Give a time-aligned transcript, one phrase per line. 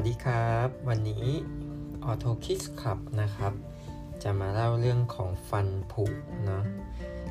[0.00, 1.26] วัสดีครับ วันนี้
[2.10, 3.52] Auto Kids Club นะครับ
[4.22, 6.04] จะมาเล่าเรื่องของฟันผุ
[6.46, 6.64] เนาะ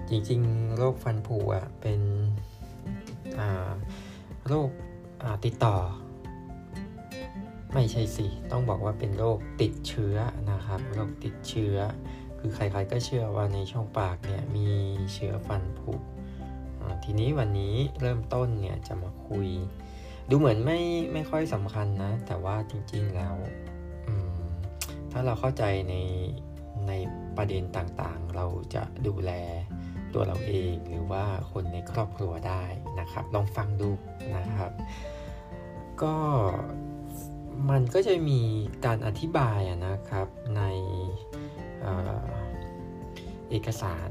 [0.09, 2.01] จริงๆ โรคฟันผุอะเป็น
[4.47, 4.69] โรค
[5.45, 5.77] ติดต่อ
[7.73, 10.15] ไม่ใช่สิ ต้องบอกว่าเป็นโรคติดเชื้อ
[10.51, 11.77] นะครับโรคติดเชื้อ
[12.39, 14.67] คือใครๆก็เชื่อว่าในช่องปากเนี่ยมี
[15.13, 15.93] เชื้อฟันผุ
[17.03, 19.49] ทีนี้วันนี้เริ่มต้นเนี่ยจะมาคุย
[20.29, 20.79] ดูเหมือนไม่
[21.13, 23.35] ไม่ค่อยสำคัญนะ แต่ว่าจริงๆแล้ว
[25.11, 25.95] ถ้าเราเข้าใจใน
[26.87, 26.91] ใน
[27.37, 28.45] ประเด็นต่างๆ เรา
[28.75, 29.31] จะดูแล
[30.13, 32.63] ตัวเราเองหรือว่าคนในครอบครัวได้
[32.99, 33.91] นะครับ ลองฟังดู
[34.35, 34.71] นะครับ
[36.01, 36.15] ก็
[37.69, 38.41] มันก็จะมี
[38.85, 40.63] การอธิบายนะครับใน
[43.49, 44.09] เอกสาร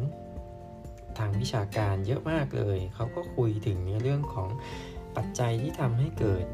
[1.18, 4.48] ทางวิชาการเยอะมากเลย เขาก็คุยถึงในเรื่องของ
[5.16, 6.45] ปัจจัยที่ทำให้เกิด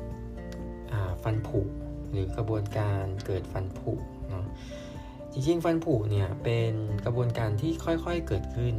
[1.22, 1.60] ฟันผุ
[2.10, 3.92] หรือกระบวนการเกิดฟันผุ
[4.30, 4.46] เนาะ
[5.32, 6.72] จริงๆฟันผุเนี่ยเป็น
[7.04, 8.74] กระบวนการที่ค่อยๆเกิดขึ้น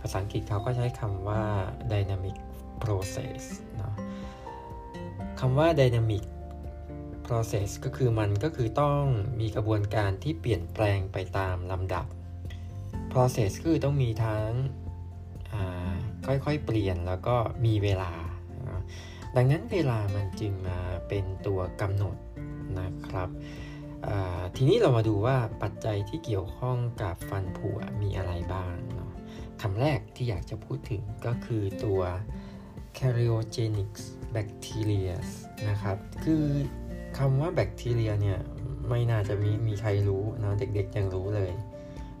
[0.00, 1.44] ภาษาอังกฤษเขาก็ใช้คำว่า
[1.92, 2.36] dynamic
[2.82, 3.42] process
[3.76, 3.94] เนาะ
[5.40, 6.24] คำว่า dynamic
[7.26, 9.02] process ก็คือมันก็คือต้อง
[9.40, 12.06] มีกระบวนการที่เปลี่ยนแปลงไปตามลำดับ
[13.12, 14.50] process คือต้องมีทั้ง
[16.26, 18.12] ค่อยๆเปลี่ยนแล้วก็มีเวลา
[19.36, 20.78] ดังนั้นเวลามันจึงมา
[21.08, 22.16] เป็นตัวกำหนด
[22.80, 23.28] นะครับ
[24.56, 27.68] ทีนี้เรามาดูว่าปัจจัยที่เกี่ยวข้องกับฟันผุ
[28.02, 29.12] มีอะไรบ้างเนาะ
[29.62, 32.00] คำแรกที่อยากจะพูดถึงก็คือตัว
[32.98, 33.92] karyogenic
[34.34, 35.12] bacteria
[35.68, 36.44] นะครับ คือ
[37.18, 38.38] คำว่าแบคทีเรียเนี่ย
[38.88, 41.52] ไม่น่าจะมีมีใครรู้นะเด็กๆยังรู้เลย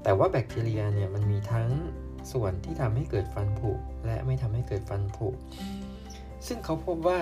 [0.02, 1.68] แต่ว่าแบคทีเรียเนี่ยมันมีทั้ง
[2.32, 3.70] ส่วนที่ทำให้เกิดฟันผุ
[4.06, 5.28] และไม่ทำให้เกิดฟันผุ
[6.46, 7.20] ซึ่งเขาพบว่า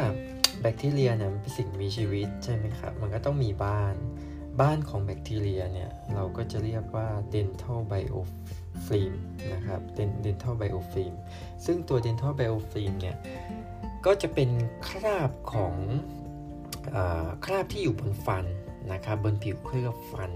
[0.60, 3.94] แบคทีเรียเนี่ยเป็นสิ่งมีชีวิตใช่ไหมครับ มันก็ต้องมีบ้าน
[4.60, 9.14] บ้านของแบคทีเรียเนี่ย เราก็จะเรียกว่า dental biofilm
[9.52, 9.80] นะครับ
[10.24, 11.14] dental biofilm
[11.64, 13.16] ซึ่งตัว dental biofilm เนี่ย
[14.06, 14.50] ก็จะเป็น
[14.88, 15.74] คราบของ
[16.94, 16.96] อ
[17.44, 18.44] คราบที่อยู่บนฟัน
[18.92, 20.32] นะครับ บนผิวเคลือบฟัน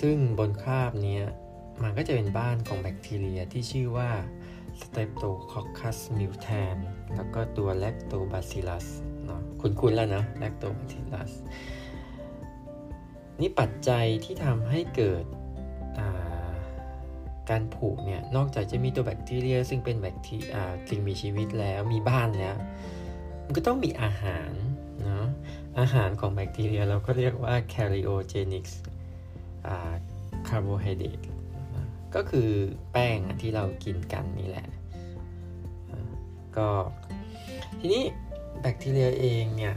[0.00, 1.20] ซึ่งบนคราบนี้
[1.82, 4.10] มันก็จะเป็นบ้านของแบคทีเรียที่ชื่อว่า
[4.82, 6.76] Streptococcus mutan
[7.16, 8.86] แล้วก็ตัว Lactobacillus
[9.24, 11.32] เนาะคุ้นๆแล้วนะ Lactobacillus
[13.40, 15.24] นี่ปัจจัยที่ทำให้เกิด
[17.50, 20.36] การผุเนี่ย นอกจากจะมีตัวแบคทีเรีย ซึ่งเป็นแบคที
[20.88, 22.56] สิ่งมีชีวิตแล้วมีบ้านแล้ว
[23.44, 24.50] มันก็ต้องมีอาหาร
[25.02, 25.26] เนาะ
[25.80, 28.66] อาหารของแบคทีเรียเราก็เรียกว่า karyogenic
[30.48, 31.26] carbohydrate
[32.14, 32.48] ก็คือ
[32.92, 34.66] แป้งที่เรากินกันนี่แหละ
[36.56, 36.68] ก็
[37.78, 38.04] ทีนี้
[38.60, 39.76] แบคทีเรียเองเนี่ย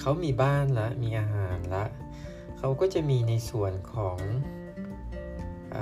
[0.00, 1.84] เขามีบ้านละมีอาหารละ
[2.58, 4.18] เขาก็จะมีในส่วนของ
[5.76, 5.78] อ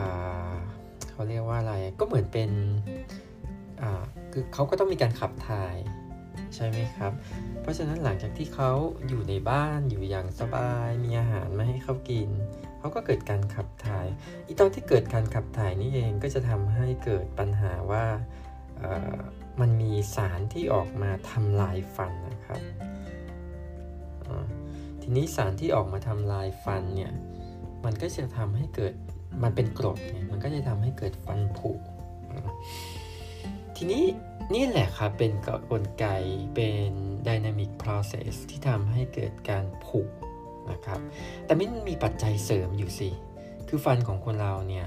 [1.11, 2.51] เขาเรียกว่าอะไรก็เหมือนเป็น
[4.33, 5.77] คือเขาก็ต้องมีการขับถ่าย
[6.55, 7.13] ใช่ไหมครับ
[7.61, 8.71] เพราะฉะนั้นหลังจากที่เขา
[9.09, 12.29] อยู่ในบ้านอยู่อย่างสบาย มีอาหารมาให้เขากิน
[12.62, 14.07] เขาก็เกิดการขับถ่าย
[14.47, 18.05] อีตอนที่เกิดการขับถ่ายนี่เองก็จะทำให้เกิดปัญหาว่า
[19.61, 22.61] มันมีสารที่ออกมาทำลายฟันนะครับ
[25.01, 27.13] ทีนี้สารที่ออกมาทำลายฟันเนี่ย
[27.85, 28.95] มันก็จะทำให้เกิด
[29.43, 31.71] มันเป็นกรดเนี่ยมันก็จะทำให้เกิดฟันผุ
[33.77, 34.05] ทีนี้
[34.55, 35.33] นี่แหละครับเป็น
[35.71, 36.07] กลไก
[36.55, 36.91] เป็น
[37.27, 40.01] dynamic process ที่ทำให้เกิดการผุ
[40.71, 41.01] นะครับ
[41.45, 43.11] แต่ไม่มีปัจจัยเสริมอยู่สิ
[43.69, 44.87] คือฟันของคนเราเนี่ย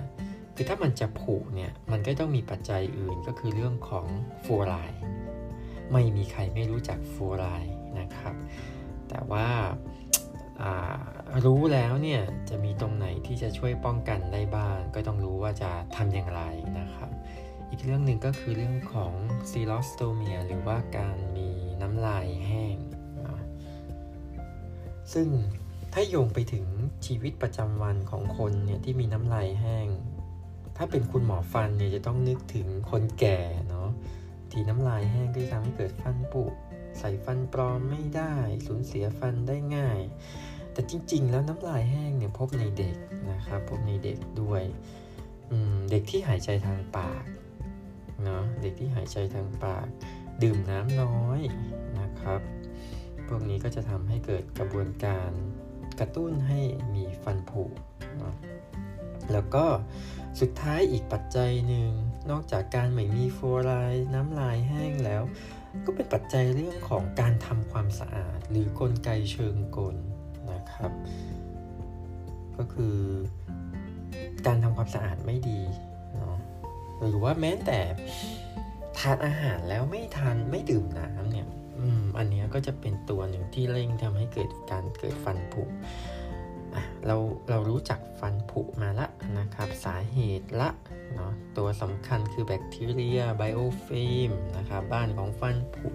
[0.55, 4.05] คือถ้ามันจะผุเนี่ย มันก็ต้องมีปัจจัยอื่นก็คือเรื่องของ
[4.45, 4.73] ฟูไร
[5.91, 7.45] ไม่มีใครไม่รู้จักฟูไร
[7.99, 8.35] นะครับ
[9.09, 9.47] แต่ว่า
[11.45, 16.41] รู้แล้วเนี่ยจะมีตรงไหนที่จะช่วยป้องกันได้บ้าง ก็ต้องรู้ว่าจะทำอย่างไร
[16.79, 17.09] นะครับ
[17.69, 19.13] อีกเรื่องหนึ่งก็คือเรื่องของ
[19.51, 21.49] ซีลอสโตเมียหรือว่าการมี
[21.81, 22.77] น้ำลายแห้ง
[25.13, 25.27] ซึ่ง
[25.97, 26.65] ถ้าโยงไปถึง
[27.05, 29.87] ชีวิตประจำวันของคนเนี่ยที่มีน้ำลายแห้ง
[30.77, 33.39] ถ้าเป็นคุณหมอฟันเนี่ยจะต้องนึกถึงคนแก่
[33.69, 33.89] เนาะ
[34.51, 36.43] ที่น้ำลายแห้งก็จะทำให้เกิดฟันผุ
[36.99, 38.33] ใส่ฟันปลอมไม่ได้
[38.67, 39.99] สูญเสียฟันได้ง่าย
[40.73, 42.95] แต่จริง ๆ แล้วน้ำลายแห้งเนี่ยพบในเด็ก
[43.31, 44.63] นะครับพบในเด็กด้วย
[45.91, 47.23] เด็กที่หายใจทางปาก
[48.23, 49.87] เนาะเด็กที่หายใจทางปาก
[50.43, 51.39] ดื่มน้ำน้อย
[51.99, 52.41] นะครับ
[53.27, 55.31] พวกนี้ก็จะทำให้เกิดกระบวนการ
[55.99, 56.59] กระตุ้นให้
[56.95, 57.63] มีฟันผุ
[58.17, 58.35] เนาะ
[59.31, 59.65] แล้วก็
[60.39, 61.89] สุดท้ายอีกปัจจัยหนึ่ง
[62.31, 65.23] นอกจากการไม่มีฟลูอไรด์น้ำลายแห้งแล้ว
[65.85, 69.95] ก็เป็นปัจจัยเรื่องของการทำความสะอาด หรือกลไกเชิงกล
[70.51, 70.91] นะครับ
[72.57, 72.97] ก็คือ
[74.45, 75.61] การทำความสะอาดไม่ดี
[76.15, 76.37] เนาะ
[76.99, 77.79] หรือว่าแม้แต่
[78.99, 81.47] ทานอาหารแล้วไม่ทานไม่ดื่มน้ำเนี่ย
[81.79, 85.63] อืมอันนี้ก็จะเป็นตัวหนึ่งที่เร่งทำให้เกิดการเกิดฟันผุ
[87.07, 87.15] เรา
[87.49, 89.07] เรารู้จักฟันผุมาละ
[89.39, 90.69] นะครับ สาเหตุละ
[91.15, 95.87] เนาะตัวสำคัญคือแบคทีเรียไบโอฟิล์มนะครับบ้านของฟันผุ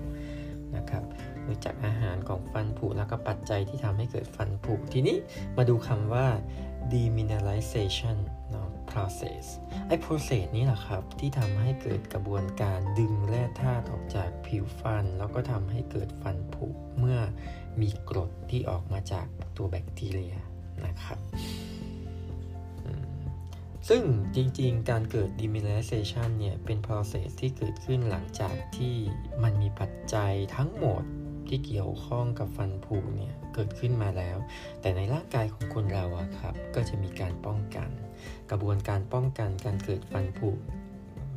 [0.77, 1.05] นะครับ
[1.47, 5.17] รู้จักอาหารของฟันผุแล้วก็ปัจจัยที่ทำให้เกิดฟันผุ ทีนี้
[5.56, 6.27] มาดูคำว่า
[6.93, 8.17] demineralization
[8.50, 9.44] เนาะ process
[9.87, 14.05] ไอ้ process นี้แหละครับ ที่ทำให้เกิดกระบวนการดึงแร่ธาตุออก
[14.50, 16.67] ผิวฟัน แล้วก็ทำให้เกิดฟันผุ
[16.99, 17.19] เมื่อ
[17.81, 19.26] มีกรดที่ออกมาจาก
[19.56, 20.35] ตัวแบคทีเรีย
[20.87, 21.19] นะครับ
[23.88, 24.02] ซึ่ง
[24.37, 28.94] จริงๆ การเกิด demineralization เนี่ย เป็น process ที่เกิดขึ้นหลังจากที่
[29.43, 31.03] มันมีปัจจัยทั้งหมด
[31.49, 34.37] ที่เกี่ยวข้องกับฟันผุเนี่ย เกิดขึ้นมาแล้ว
[34.81, 37.88] แต่ในร่างกายของคนเราอะครับ ก็จะมีการป้องกัน
[38.50, 40.50] กระบวนการป้องกันการเกิดฟันผุ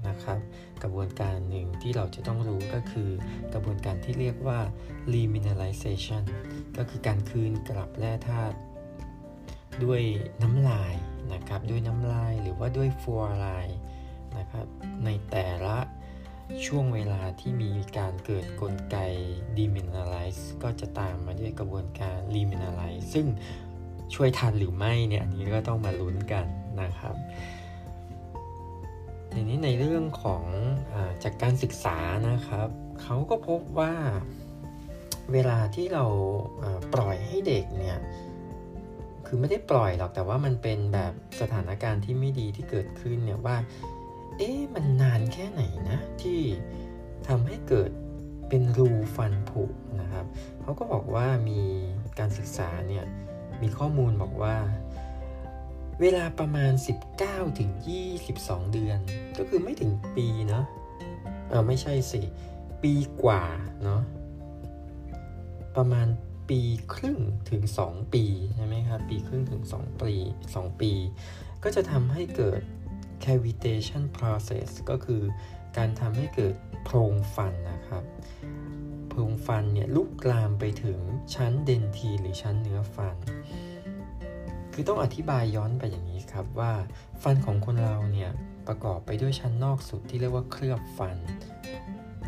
[0.08, 0.40] นะครับ
[0.84, 3.10] กระบวนการหนึ่งที่เราจะต้องรู้ก็คือ
[3.54, 4.60] กระบวนการที่เรียกว่า
[5.14, 6.24] remineralization
[6.78, 8.58] ก็คือการคืนกลับแร่ธาตุ
[9.84, 10.02] ด้วย
[10.42, 10.96] น้ำลาย
[11.34, 13.78] นะครับด้วยน้ำลายหรือว่าด้วยฟัวลน์
[14.38, 14.66] นะครับ
[15.06, 15.78] ในแต่ละ
[16.66, 18.98] ช่วงเวลาที่มีการเกิดกลไก
[19.58, 23.26] demineralize ก็จะตามมาด้วยกระบวนการ remineralize ซึ่ง
[24.14, 26.46] ช่วยทันหรือไม่เนี่ยอันนี้ก็ต้องมาลุ้นกัน
[26.82, 27.16] นะครับ
[29.34, 30.44] ทีนี้ในเรื่องของ
[30.94, 31.98] อจากการศึกษา
[32.30, 32.70] นะครับ
[33.02, 33.94] เขาก็พบว่า
[35.34, 36.06] เวลาที่เรา
[36.94, 38.00] ปล่อยให้เด็กเนี่ย
[39.26, 43.58] คือไม่ได้ปล่อยหรอกแต่ว่ามันเป็นแบบสถานการณ์ที่ไม่ดีที่เกิดขึ้นเนี่ยว่า
[44.38, 46.40] เอ๊ะมันนานแค่ไหนนะที่
[47.28, 47.92] ทำให้เกิด
[48.50, 49.64] เป็นรูฟันผุ
[50.02, 50.26] นะครับ
[50.62, 51.62] เขาก็บอกว่ามี
[52.20, 53.06] การศึกษาเนี่ย
[53.62, 54.56] มีข้อมูลบอกว่า
[56.02, 56.72] เวลาประมาณ
[57.16, 57.72] 19ถึง
[58.22, 59.00] 22 เดือน
[59.38, 60.66] ก็คือไม่ถึงปีเนาะ
[61.50, 62.22] เออไม่ใช่สิ
[62.84, 62.94] ปี
[63.24, 63.44] กว่า
[63.84, 64.02] เนาะ
[65.76, 66.08] ประมาณ
[66.50, 66.62] ปี
[66.94, 67.20] ครึ่ง
[67.50, 68.26] ถึง 2 ปี
[68.56, 70.14] ใช่ไหมครับ ปีครึ่งถึง 2 ปี
[70.50, 70.92] 2 ปี
[71.64, 72.62] ก็จะทำให้เกิด
[73.26, 75.22] cavitation process ก็คือ
[75.78, 78.04] การทำให้เกิดโพรงฟันนะครับ
[79.08, 81.00] โพรงฟันเนี่ยลุกลามไปถึง
[81.36, 83.16] ชั้นเดนทีหรือชั้นเนื้อฟัน
[84.74, 86.72] คือต้องอธิบายย้อนไปอย่างนี้ครับว่า
[87.24, 88.32] ฟันของคนเราเนี่ย
[88.68, 91.18] ประกอบไปด้วยชั้นนอกสุดที่เรียกว่าเคลือบฟัน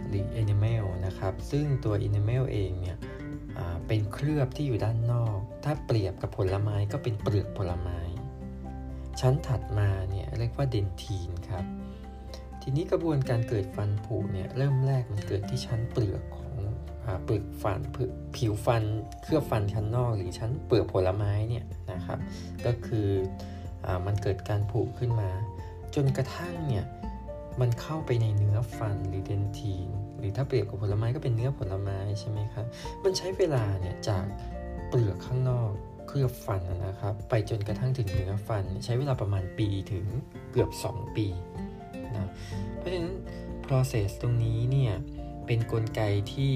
[0.08, 2.98] หรือ enamel นะครับ ซึ่งตัว enamel เองเนี่ย
[3.88, 8.00] เป็นเคลือบที่อยู่ด้านนอก ถ้าเปรียบกับผลไม้ก็เป็นเปลือกผลไม้
[9.22, 11.66] ชั้นถัดมาเนี่ยเรียกว่าเดนทีนครับ
[12.62, 16.22] ทีนี้กระบวนการเกิดฟันผุเนี่ยเริ่มแรกมันเกิดที่ชั้นเปลือก
[17.28, 17.80] ปลือกฟัน
[18.36, 18.84] ผิวฟัน
[19.24, 22.20] เคลือบฟันชั้นนอกหรือชั้นเปลือกผลไม้เนี่ยนะครับ
[22.66, 23.08] ก็คือ
[23.86, 25.30] อมันเกิดการผุขึ้นมา
[25.96, 26.86] จนกระทั่งเนี่ย
[27.62, 29.88] มันเข้าไปในเนื้อฟันหรือเดนทีน
[30.20, 32.66] หรือถ้าเปรียบกับผลไม้ก็เป็นเนื้อผลไม้ใช่ไหมครับ
[33.04, 34.26] มันใช้เวลาเนี่ยจาก
[34.90, 35.72] เปลือกข้างนอก
[36.08, 40.06] เคลือบฟันนะครับ ไปจนกระทั่งถึงเนื้อฟัน ใช้เวลาประมาณปีถึง
[40.52, 41.28] เกือบ 2 ปี
[42.16, 42.30] นะ
[42.78, 43.16] เพราะฉะนั้น
[43.66, 44.94] process ตรงนี้เนี่ย
[45.46, 46.02] เป็นนกลไก
[46.34, 46.54] ที่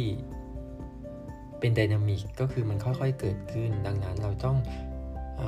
[1.60, 4.58] เป็นดินามิกก็คือมันค่อยๆเกิดขึ้น ดังนั้นเราต้อง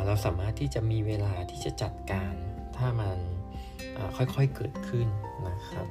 [0.06, 2.34] เราสามารถที่จะมีเวลาที่จะจัดการ
[2.77, 3.18] ถ้ามัน
[4.18, 5.08] ค่อยๆเกิดขึ้น
[5.48, 5.88] นะครับ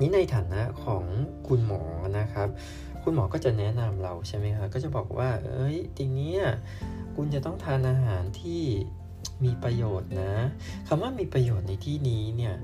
[0.00, 1.04] นี่ในฐานะของ
[1.48, 1.82] คุณหมอ
[2.18, 2.48] นะครับ
[3.02, 6.34] คุณหมอก็จะแนะนำเราใช่ไหมครับก็จะบอกว่า เอ้ยทีนี้
[7.16, 8.62] คุณจะต้องทานอาหารที่
[9.44, 10.34] มีประโยชน์นะ
[10.88, 12.54] คำว่ามีประโยชน์ในที่นี้เนี่ย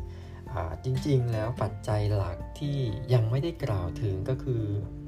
[0.84, 2.76] จริงๆแล้วปัจจัยหลักที่
[3.12, 4.62] ยังไม่ได้กล่าวถึงก็คือ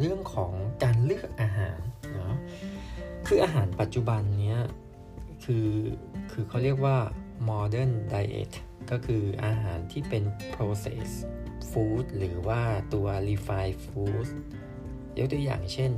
[0.00, 0.52] เรื่องของ
[0.82, 1.78] การเลือกอาหาร
[2.14, 2.34] เนาะ
[3.26, 4.60] คืออาหารปัจจุบันเนี้ย
[5.44, 5.68] คือ
[6.32, 6.96] คือเขาเรียกว่า
[7.48, 8.52] modern diet
[8.90, 11.18] ก็คืออาหารที่เป็น processed
[11.70, 12.60] food หรือว่า
[12.94, 14.26] ตัว refined food
[15.18, 15.92] ยกตัวอย่างเช่น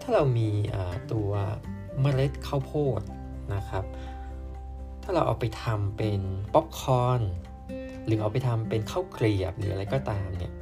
[0.00, 0.50] ถ้าเรามี
[1.12, 1.30] ตัว
[2.00, 3.00] เมล็ดข้าวโพด
[3.54, 3.84] นะครับ
[5.02, 6.20] ถ้าเราเอาไปทำเป็น
[6.54, 7.20] ป๊อปคอร์น
[8.06, 10.52] หรือเอาไปทำเป็นข้าวเกลียบหรืออะไรก็ตามเนี่ย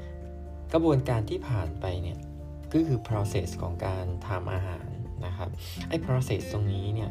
[0.72, 2.18] กระบวนการที่ผ่านไปเนี่ย
[2.74, 4.86] ก็คือ process ของการทำอาหาร
[5.26, 5.48] นะครับ
[5.88, 7.10] ไอ้ process ตรงนี้เนี่ย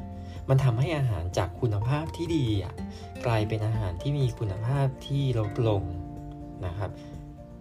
[0.50, 2.74] มันทำให้อาหารจากคุณภาพที่ดีอะ
[3.26, 5.84] กลายเป็นอาหารที่มีคุณภาพที่ลดลง
[6.66, 6.92] นะครับ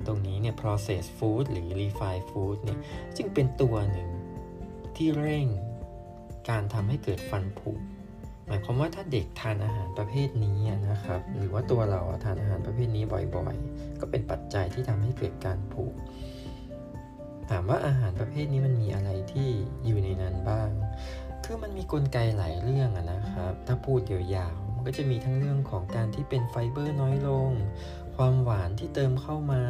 [0.06, 2.78] ตรงนี้เนี่ย process food หรือ refined food เนี่ย
[3.16, 4.10] จึงเป็นตัวหนึ่ง
[4.96, 5.46] ที่เร่ง
[6.50, 7.72] การทำให้เกิดฟันผุ
[8.46, 10.58] หมายความว่าถ้าเด็กทานอาหารประเภทนี้
[10.90, 15.94] นะครับ หรือว่าตัวเราทานอาหารประเภทนี้บ่อยๆ ก็เป็นปัจจัยที่ทำให้เกิดการผูก
[17.52, 19.48] ถามว่าอาหารประเภทนี้มันมีอะไรที่
[19.86, 20.70] อยู่ในนั้นบ้าง
[21.44, 27.50] คือมันมีกลไกหลายเรื่องนะครับ ถ้าพูดยาวๆมันก็จะมีทั้งเรื่องของการที่เป็นไฟเบอร์น้อยลง
[28.16, 29.62] ความหวานที่เติมเข้ามา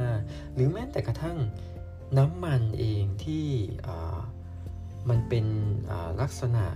[0.55, 1.39] หรือแม้แต่กระทั่ง
[2.19, 3.47] น้ำมันเองที่
[5.09, 5.47] มันเป็น
[6.21, 6.67] ลักษณะ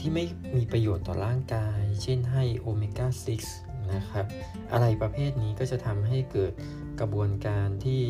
[0.00, 0.24] ที่ไม่
[0.56, 3.08] มีประโยชน์ต่อร่างกาย เช่นให้โอเมก้า
[3.48, 4.26] 6 นะครับ
[4.72, 6.52] อะไรประเภทนี้ก็จะทำให้เกิด
[7.00, 8.02] กระบวนการที่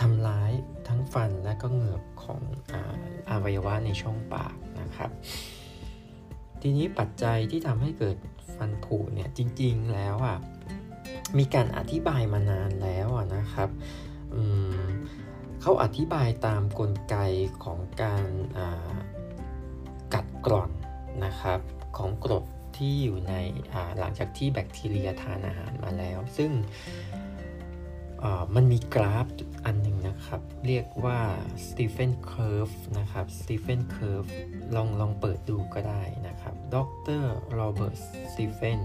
[0.00, 0.52] ทำร้าย
[0.88, 2.40] ทั้งฟันและก็เหงือกของ
[3.30, 5.10] อวัยวะในช่องปากนะครับ
[6.60, 8.16] ทีนี้ปัจจัยที่ทำให้เกิด
[8.56, 10.38] ฟันผุเนี่ยจริงๆแล้วอะ
[11.38, 13.70] มีการอธิบายมานานแล้วนะครับ
[15.60, 17.16] เขาอธิบายตามกลไก
[17.64, 18.28] ของการ
[20.14, 20.70] กัดกร่อน
[21.24, 21.60] นะครับ
[21.98, 22.44] ของกรด
[22.76, 23.34] ที่อยู่ใน
[23.98, 26.50] หลังจากที่แบคทีเรียทานอาหารมาแล้ว ซึ่ง
[28.54, 29.26] มันมีกราฟ
[29.64, 31.20] อันหนึ่งนะครับ เรียกว่า
[31.66, 34.30] Stephen Curve นะครับ Stephen Curve
[34.74, 36.76] ลองลองเปิดดูก็ได้นะครับด
[37.22, 37.96] รโรเบิร์ต
[38.32, 38.80] สตีเฟน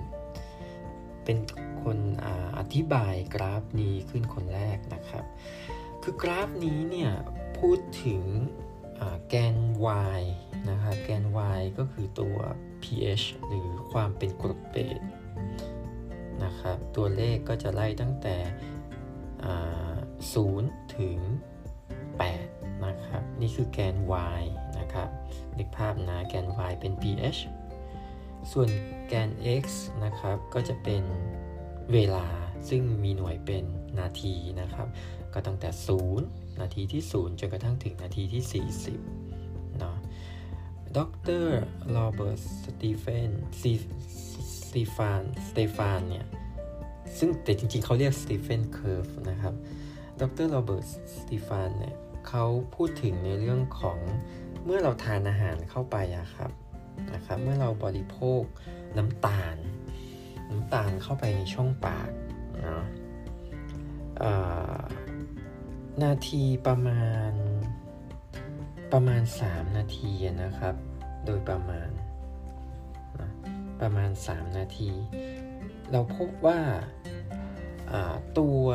[1.23, 1.37] เป็น
[1.83, 5.25] คนออธิบายกราฟนี้ขึ้นคนแรกนะครับ
[6.03, 7.11] คือกราฟนี้เนี่ย
[7.59, 8.23] พูดถึง
[9.29, 9.57] แกน
[10.19, 10.21] y
[10.69, 11.25] นะครับแกน
[11.57, 12.37] y ก็คือตัว
[12.83, 15.01] pH หรือความเป็นกรดเบส
[16.43, 18.35] นะครับ ตัวเลขก็จะไล่ตั้งแต่
[19.43, 21.17] 0 ถึง
[21.97, 23.95] 8 นะครับ นี่คือแกน
[24.39, 24.43] y
[24.79, 25.09] นะครับ
[25.57, 27.39] นึกภาพนะแกน y เป็น pH
[28.51, 28.69] ส่วน
[29.07, 29.29] แกน
[29.63, 29.65] x
[30.03, 31.03] นะครับ ก็จะเป็น
[31.93, 32.27] เวลา
[32.69, 33.65] ซึ่งมีหน่วยเป็น
[33.99, 34.87] นาทีนะครับ
[35.33, 35.69] ก็ตั้งแต่
[36.15, 38.65] 0 นาทีที่ 0 จนกระทั่งถึงนาทีที่
[39.29, 39.97] 40เนาะ
[40.97, 40.99] ด
[41.43, 41.45] ร
[41.91, 43.31] โรเบิร์ตสตีเฟน
[43.61, 46.25] สตีฟานสเตฟานเนี่ย
[47.17, 49.53] ซึ่งแต่จริงๆเขาเรียก Stephan curve นะครับ
[50.21, 50.85] ดรโรเบิร์ต
[51.17, 51.95] สตีฟานเนี่ย
[52.27, 53.99] เขาพูดถึงในเรื่องของ
[54.63, 56.51] เมื่อเราทานอาหารเข้าไปอะครับ
[57.13, 58.41] นะครับ เมื่อเราบริโภค
[58.97, 59.55] น้ำตาล
[60.49, 62.09] น้ำตาลเข้าไปในช่องปาก
[62.63, 62.85] เนาะ
[66.03, 67.31] นาทีประมาณ
[68.93, 70.11] ประมาณ 3 นาที
[70.43, 70.75] นะครับ
[71.25, 71.89] โดยประมาณ
[73.19, 73.29] นะ
[73.81, 74.91] ประมาณ 3 นาที
[75.91, 76.59] เราพบว่า
[78.39, 78.65] ตัว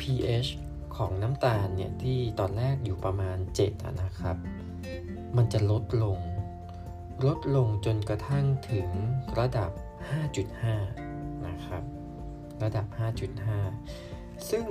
[0.00, 0.48] pH
[0.96, 4.36] ของน้ำตาลเนี่ยที่ตอนแรกอยู่ประมาณ 7 นะครับ
[5.36, 6.18] มันจะลดลง
[7.26, 8.88] ลดลงจนกระทั่งถึง
[9.38, 9.70] ระดับ
[10.78, 11.82] 5.5 นะครับ
[12.62, 12.86] ระดับ
[13.68, 14.66] 5.5 ซึ่ง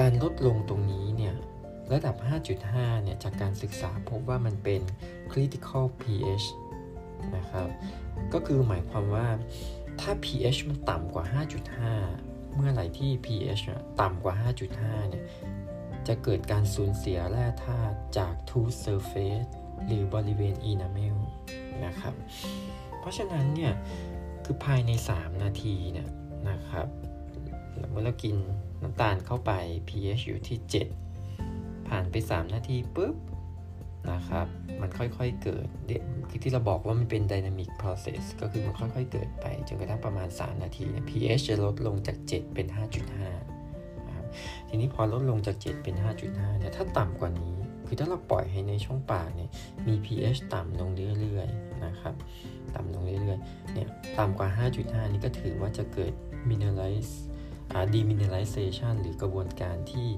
[0.00, 1.34] การลดลงตรงนี้เนี่ย
[1.92, 2.16] ระดับ
[2.60, 4.80] 5.5 เนี่ย จากการศึกษาพบว่ามันเป็น
[5.30, 6.46] critical pH
[7.36, 7.68] นะครับ
[8.32, 9.28] ก็คือหมายความว่า
[10.00, 11.24] ถ้า pH มันต่ำกว่า
[11.90, 13.62] 5.5 เมื่อไหร่ที่ pH
[14.00, 14.34] ต่ำกว่า
[14.72, 15.24] 5.5 เนี่ย
[16.08, 19.46] จะเกิดการสูญเสียแร่ธาตุจาก tooth surface
[19.86, 21.16] หรือบริเวณ enamel
[21.84, 22.14] นะครับ
[22.98, 23.72] เพราะฉะนั้นเนี่ย
[24.44, 26.08] คือภายใน 3 นาทีเนี่ย
[26.50, 26.86] นะครับ
[27.90, 28.36] เมื่อเรากิน
[28.82, 29.52] น้ำตาลเข้าไป
[29.88, 30.58] pH อยู่ที่
[31.24, 33.14] 7 ผ่านไป 3 นาทีปุ๊บ
[34.12, 34.46] นะครับ
[34.80, 35.66] มันค่อยๆเกิด
[36.28, 44.26] คือที่เราบอกว่ามันเป็น dynamic process ก็คือมันค่อยๆเกิดไป จนกระทั่งประมาณ 3 นาที pH จะลดลงจาก 7 เป็น 5.5นะครับ
[44.68, 45.94] ทีนี้พอลดลงจาก 7 เป็น
[46.28, 49.50] 5.5เนี่ยถ้าต่ำกว่านี้ คือถ้าเราปล่อยให้ในช่องปากเนี่ย
[49.86, 50.90] มี pH ต่ำลง
[51.20, 52.14] เรื่อยๆนะครับ
[52.74, 53.88] ต่ำลงเรื่อยๆเนี่ย
[54.18, 54.48] ต่ำกว่า
[54.80, 56.12] 5.5 นี่ก็ถือว่าจะเกิด
[56.48, 57.12] mineralize
[57.94, 60.08] demineralization หรือกระบวนการที่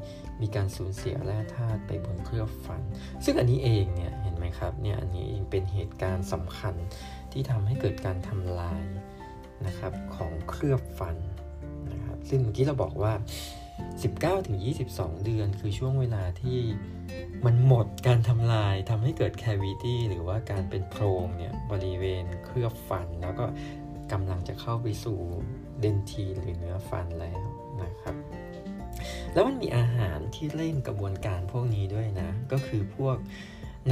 [0.40, 2.82] มีการสูญเสียแร่ธาตุไปบนเคลือบฟัน
[3.25, 6.75] ซึ่งอันนี้เองเนี่ยเห็นไหมครับเนี่ยอันนี้เองเป็นเหตุการณ์สำคัญ
[7.32, 8.85] ที่ทำให้เกิดการทำลาย
[9.66, 11.16] นะครับของเคลือบฟัน
[11.92, 13.14] นะครับซึ่งเมื่อกี้เราบอกว่า
[14.38, 16.59] 19-22 เดือนคือช่วงเวลาที่
[17.47, 23.44] มันหมดการทำลายทำให้เกิดแควิตี้หรือว่าการเป็นโพรงเนี่ยบริเวณเคลือบฟัน แล้วก็
[24.12, 25.21] กำลังจะเข้าไปสู่
[25.82, 27.42] เดนทีหรือเนื้อฟันแล้ว
[27.82, 28.14] นะครับ
[29.32, 33.16] แล้วมันมีอาหารที่เร่งกระบวนการพวกนี้ด้วยนะ ก็คือพวก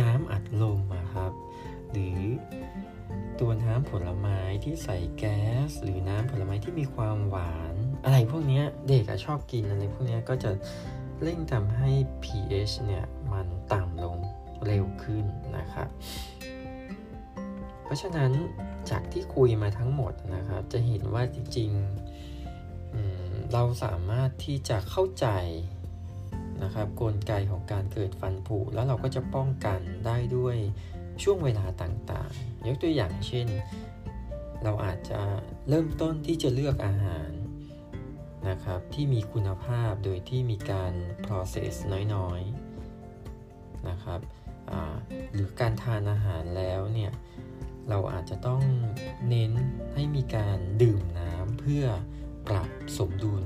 [0.00, 0.80] น้ำอัดลม
[1.14, 1.32] ครับ
[1.90, 2.20] หรือ
[3.40, 10.50] ตัวน้ำผลไม้ที่ใส่แก๊ส หรือน้ำผลไม้ที่มีความหวาน อะไรพวกนี้เด็กชอบกินอะไรพวกนี้ก็จะ
[11.22, 11.90] เร่งทำให้
[12.22, 14.18] pH เนี่ยมันต่ำลง
[14.66, 15.24] เร็วขึ้น
[15.56, 15.88] นะครับ
[17.84, 18.30] เพราะฉะนั้น
[18.90, 25.26] จากที่คุยมาทั้งหมดนะครับ จะเห็นว่าจริงๆเราสามารถที่จะเข้าใจ
[26.62, 30.56] นะครับกลไกของการเกิดฟันผุแล้วเราก็จะป้องกันได้ด้วย
[31.22, 33.46] ช่วงเวลาต่างๆ ยกตัวอย่างเช่น
[34.64, 35.20] เราอาจจะ
[35.68, 37.30] เริ่มต้นที่จะเลือกอาหาร
[38.48, 40.92] นะครับที่มีคุณภาพโดยที่มีการ
[41.24, 41.74] process
[42.14, 44.20] น้อยๆนะครับ
[45.32, 47.12] หรือการทานอาหารแล้วเนี่ย
[47.88, 48.62] เราอาจจะต้อง
[49.28, 49.52] เน้น
[49.94, 51.84] ให้มีการดื่มน้ำเพื่อ
[52.46, 53.44] ปรับสมดุล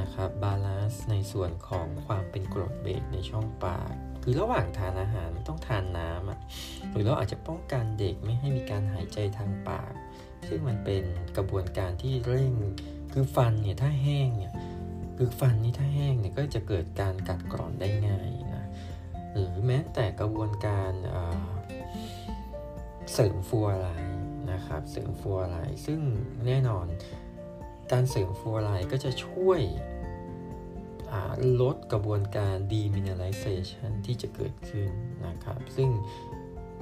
[0.00, 6.38] นะครับ balance ในส่วนของความเป็นกรดเบรกในช่องปาก คือระหว่างทานอาหารต้องทานน้ำอะ
[6.90, 9.92] หรือเราอาจจะป้องกันเด็กไม่ให้มีการหายใจทางปาก
[10.48, 11.04] ซึ่งมันเป็น
[11.36, 12.52] กระบวนการที่เร่ง
[13.12, 14.52] คือฟันเนี่ยถ้าแห้งเนี่ย
[15.16, 18.64] คือฟันนี่ถ้าแห้งเนี่ยก็จะเกิดการกัดกร่อนได้ง่ายนะ
[19.32, 20.92] หรือแม้แต่กระบวนการ
[23.12, 23.88] เสริมฟัวไล
[24.52, 25.56] นะครับ เสริมฟัวไล
[25.86, 26.00] ซึ่ง
[26.46, 26.86] แน่นอน
[27.92, 29.60] การเสริมฟัวไลก็จะช่วย
[31.60, 34.90] ลดกระบวนการ demineralization ที่จะเกิดขึ้น
[35.26, 35.90] นะครับ ซึ่ง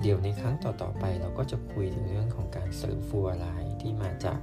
[0.00, 3.46] เดี๋ยวในครั้งต่อๆไปเราก็จะคุยถึงเรื่องของการเสริมฟัวไล
[3.80, 4.38] ที่มาจาก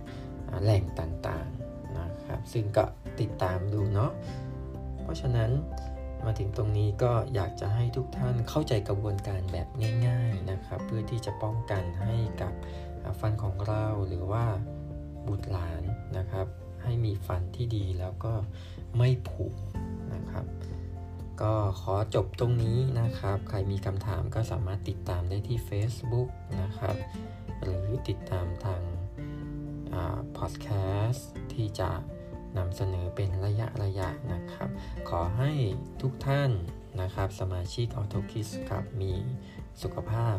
[0.64, 2.84] แหล่งต่างๆนะครับ ซึ่งก็
[3.20, 4.12] ติดตามดูเนาะ
[5.02, 5.50] เพราะฉะนั้น
[6.26, 9.68] มาถึงตรงนี้ก็อยากจะให้ทุกท่านเข้าใจกระบวนการแบบ
[10.08, 12.54] ง่าย ๆนะครับ เพื่อที่จะป้องกันให้กับ
[13.20, 14.46] ฟันของเราหรือว่า
[15.28, 15.84] บุตรหลาน
[16.18, 16.48] นะครับ
[16.84, 18.34] ให้มีฟันที่ดีแล้วก็
[18.98, 19.46] ไม่ผุ
[20.14, 20.46] นะครับ
[21.42, 26.30] ก็ขอจบตรงนี้นะครับ ใครมีคำถามก็สามารถติดตามได้ที่ Facebook
[26.62, 26.96] นะครับ
[27.62, 28.82] หรือติดตามทาง
[30.38, 30.68] พอดแค
[31.08, 31.92] สต์ที่จะ
[32.58, 34.70] นำเสนอเป็นระยะระยะนะครับ
[35.10, 35.52] ขอให้
[36.02, 36.52] ทุกท่าน
[37.02, 39.14] นะครับ สมาชิกออโตคิสครับมี
[39.82, 40.38] สุขภาพ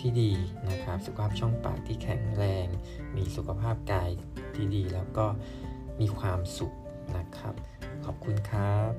[0.00, 0.32] ที่ดี
[0.68, 2.66] นะครับ สุขภาพช่องปากที่แข็งแรง
[3.16, 4.10] มีสุขภาพกาย
[4.54, 5.26] ที่ดี แล้วก็
[6.00, 6.72] มีความสุข
[7.16, 7.54] นะครับ
[8.04, 8.92] ขอบคุณครับ